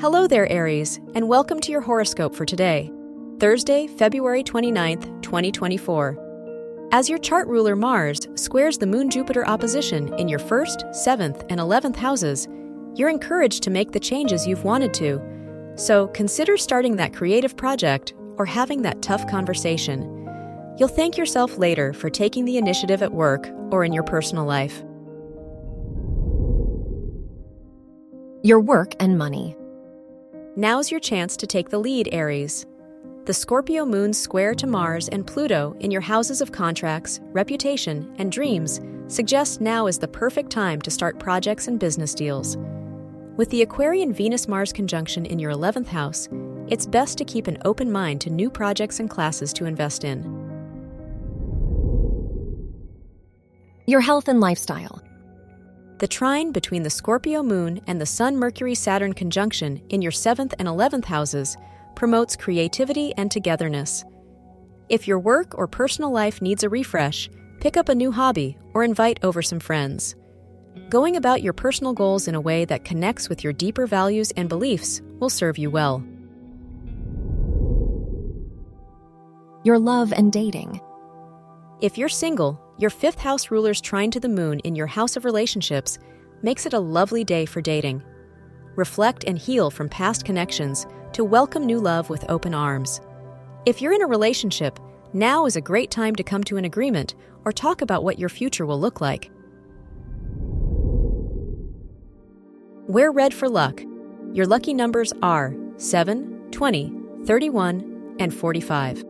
Hello 0.00 0.26
there, 0.26 0.50
Aries, 0.50 0.98
and 1.14 1.28
welcome 1.28 1.60
to 1.60 1.70
your 1.70 1.82
horoscope 1.82 2.34
for 2.34 2.46
today, 2.46 2.90
Thursday, 3.38 3.86
February 3.86 4.42
29th, 4.42 5.20
2024. 5.20 6.88
As 6.90 7.10
your 7.10 7.18
chart 7.18 7.46
ruler 7.48 7.76
Mars 7.76 8.18
squares 8.34 8.78
the 8.78 8.86
Moon 8.86 9.10
Jupiter 9.10 9.46
opposition 9.46 10.14
in 10.14 10.26
your 10.26 10.38
first, 10.38 10.86
seventh, 10.92 11.44
and 11.50 11.60
11th 11.60 11.96
houses, 11.96 12.48
you're 12.94 13.10
encouraged 13.10 13.62
to 13.64 13.70
make 13.70 13.92
the 13.92 14.00
changes 14.00 14.46
you've 14.46 14.64
wanted 14.64 14.94
to. 14.94 15.20
So 15.76 16.06
consider 16.08 16.56
starting 16.56 16.96
that 16.96 17.12
creative 17.12 17.54
project 17.54 18.14
or 18.38 18.46
having 18.46 18.80
that 18.80 19.02
tough 19.02 19.26
conversation. 19.26 20.00
You'll 20.78 20.88
thank 20.88 21.18
yourself 21.18 21.58
later 21.58 21.92
for 21.92 22.08
taking 22.08 22.46
the 22.46 22.56
initiative 22.56 23.02
at 23.02 23.12
work 23.12 23.50
or 23.70 23.84
in 23.84 23.92
your 23.92 24.04
personal 24.04 24.46
life. 24.46 24.82
Your 28.42 28.60
work 28.60 28.94
and 28.98 29.18
money. 29.18 29.58
Now's 30.56 30.90
your 30.90 30.98
chance 30.98 31.36
to 31.36 31.46
take 31.46 31.68
the 31.68 31.78
lead, 31.78 32.08
Aries. 32.10 32.66
The 33.24 33.32
Scorpio 33.32 33.86
moon 33.86 34.12
square 34.12 34.52
to 34.56 34.66
Mars 34.66 35.08
and 35.08 35.24
Pluto 35.24 35.76
in 35.78 35.92
your 35.92 36.00
houses 36.00 36.40
of 36.40 36.50
contracts, 36.50 37.20
reputation, 37.26 38.12
and 38.18 38.32
dreams 38.32 38.80
suggests 39.06 39.60
now 39.60 39.86
is 39.86 39.98
the 39.98 40.08
perfect 40.08 40.50
time 40.50 40.80
to 40.82 40.90
start 40.90 41.20
projects 41.20 41.68
and 41.68 41.78
business 41.78 42.14
deals. 42.14 42.56
With 43.36 43.48
the 43.50 43.62
Aquarian 43.62 44.12
Venus 44.12 44.48
Mars 44.48 44.72
conjunction 44.72 45.24
in 45.24 45.38
your 45.38 45.52
11th 45.52 45.86
house, 45.86 46.28
it's 46.66 46.84
best 46.84 47.16
to 47.18 47.24
keep 47.24 47.46
an 47.46 47.58
open 47.64 47.90
mind 47.90 48.20
to 48.22 48.30
new 48.30 48.50
projects 48.50 48.98
and 48.98 49.08
classes 49.08 49.52
to 49.52 49.66
invest 49.66 50.02
in. 50.02 50.24
Your 53.86 54.00
health 54.00 54.26
and 54.26 54.40
lifestyle. 54.40 55.00
The 56.00 56.08
trine 56.08 56.50
between 56.50 56.82
the 56.82 56.88
Scorpio 56.88 57.42
moon 57.42 57.82
and 57.86 58.00
the 58.00 58.06
Sun 58.06 58.38
Mercury 58.38 58.74
Saturn 58.74 59.12
conjunction 59.12 59.82
in 59.90 60.00
your 60.00 60.12
7th 60.12 60.54
and 60.58 60.66
11th 60.66 61.04
houses 61.04 61.58
promotes 61.94 62.36
creativity 62.36 63.12
and 63.18 63.30
togetherness. 63.30 64.02
If 64.88 65.06
your 65.06 65.18
work 65.18 65.58
or 65.58 65.66
personal 65.66 66.10
life 66.10 66.40
needs 66.40 66.64
a 66.64 66.70
refresh, 66.70 67.28
pick 67.60 67.76
up 67.76 67.90
a 67.90 67.94
new 67.94 68.10
hobby 68.12 68.56
or 68.72 68.82
invite 68.82 69.20
over 69.22 69.42
some 69.42 69.60
friends. 69.60 70.14
Going 70.88 71.16
about 71.16 71.42
your 71.42 71.52
personal 71.52 71.92
goals 71.92 72.28
in 72.28 72.34
a 72.34 72.40
way 72.40 72.64
that 72.64 72.86
connects 72.86 73.28
with 73.28 73.44
your 73.44 73.52
deeper 73.52 73.86
values 73.86 74.30
and 74.38 74.48
beliefs 74.48 75.02
will 75.18 75.28
serve 75.28 75.58
you 75.58 75.70
well. 75.70 76.02
Your 79.64 79.78
love 79.78 80.14
and 80.14 80.32
dating. 80.32 80.80
If 81.82 81.98
you're 81.98 82.08
single, 82.08 82.58
your 82.80 82.88
fifth 82.88 83.18
house 83.18 83.50
ruler's 83.50 83.78
trine 83.78 84.10
to 84.10 84.18
the 84.18 84.28
moon 84.28 84.58
in 84.60 84.74
your 84.74 84.86
house 84.86 85.14
of 85.14 85.26
relationships 85.26 85.98
makes 86.40 86.64
it 86.64 86.72
a 86.72 86.80
lovely 86.80 87.22
day 87.22 87.44
for 87.44 87.60
dating. 87.60 88.02
Reflect 88.74 89.22
and 89.24 89.38
heal 89.38 89.70
from 89.70 89.86
past 89.90 90.24
connections 90.24 90.86
to 91.12 91.22
welcome 91.22 91.66
new 91.66 91.78
love 91.78 92.08
with 92.08 92.24
open 92.30 92.54
arms. 92.54 93.02
If 93.66 93.82
you're 93.82 93.92
in 93.92 94.00
a 94.00 94.06
relationship, 94.06 94.80
now 95.12 95.44
is 95.44 95.56
a 95.56 95.60
great 95.60 95.90
time 95.90 96.16
to 96.16 96.22
come 96.22 96.42
to 96.44 96.56
an 96.56 96.64
agreement 96.64 97.16
or 97.44 97.52
talk 97.52 97.82
about 97.82 98.02
what 98.02 98.18
your 98.18 98.30
future 98.30 98.64
will 98.64 98.80
look 98.80 99.02
like. 99.02 99.30
Wear 102.86 103.12
red 103.12 103.34
for 103.34 103.50
luck. 103.50 103.82
Your 104.32 104.46
lucky 104.46 104.72
numbers 104.72 105.12
are 105.22 105.54
7, 105.76 106.50
20, 106.50 106.92
31, 107.26 108.16
and 108.18 108.32
45. 108.32 109.09